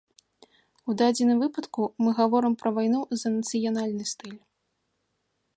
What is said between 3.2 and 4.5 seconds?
за нацыянальны стыль.